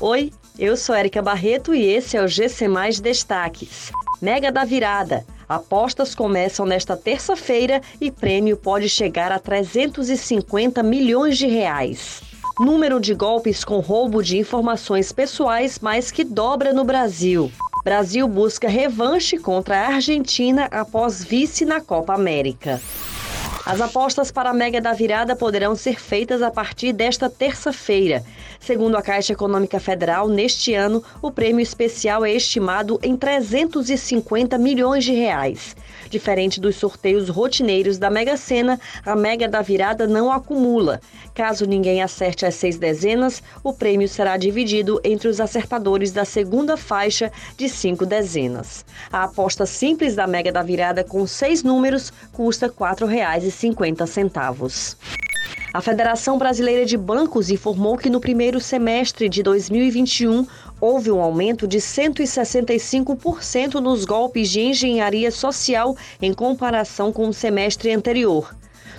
[0.00, 3.90] Oi, eu sou Érica Barreto e esse é o GC Mais Destaques.
[4.22, 5.26] Mega da Virada.
[5.48, 12.22] Apostas começam nesta terça-feira e prêmio pode chegar a 350 milhões de reais.
[12.60, 17.50] Número de golpes com roubo de informações pessoais mais que dobra no Brasil.
[17.82, 22.80] Brasil busca revanche contra a Argentina após vice na Copa América.
[23.68, 28.24] As apostas para a Mega da Virada poderão ser feitas a partir desta terça-feira.
[28.58, 35.04] Segundo a Caixa Econômica Federal, neste ano, o prêmio especial é estimado em 350 milhões
[35.04, 35.76] de reais.
[36.08, 40.98] Diferente dos sorteios rotineiros da Mega Sena, a Mega da Virada não acumula.
[41.34, 46.74] Caso ninguém acerte as seis dezenas, o prêmio será dividido entre os acertadores da segunda
[46.78, 48.82] faixa de cinco dezenas.
[49.12, 53.57] A aposta simples da Mega da Virada com seis números custa R$ 4,50.
[55.74, 60.46] A Federação Brasileira de Bancos informou que no primeiro semestre de 2021
[60.80, 67.92] houve um aumento de 165% nos golpes de engenharia social em comparação com o semestre
[67.92, 68.54] anterior.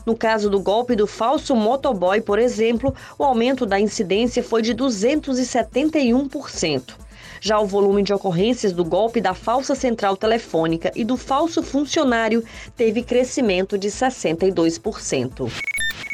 [0.05, 4.75] No caso do golpe do falso motoboy, por exemplo, o aumento da incidência foi de
[4.75, 6.93] 271%.
[7.41, 12.43] Já o volume de ocorrências do golpe da falsa central telefônica e do falso funcionário
[12.75, 15.49] teve crescimento de 62%.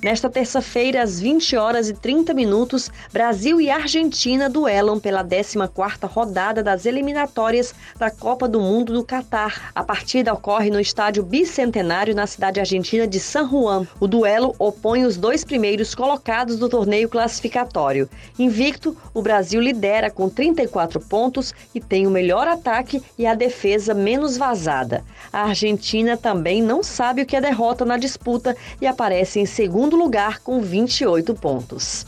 [0.03, 6.61] Nesta terça-feira, às 20 horas e 30 minutos, Brasil e Argentina duelam pela 14ª rodada
[6.61, 9.71] das eliminatórias da Copa do Mundo do Catar.
[9.73, 13.87] A partida ocorre no estádio Bicentenário na cidade argentina de San Juan.
[13.99, 18.09] O duelo opõe os dois primeiros colocados do torneio classificatório.
[18.37, 23.93] Invicto, o Brasil lidera com 34 pontos e tem o melhor ataque e a defesa
[23.93, 25.03] menos vazada.
[25.31, 29.84] A Argentina também não sabe o que é derrota na disputa e aparece em segundo
[29.85, 32.07] segundo lugar com 28 pontos.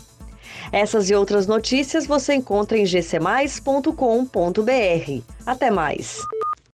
[0.71, 3.91] Essas e outras notícias você encontra em gcmais.com.br.
[5.45, 6.17] Até mais!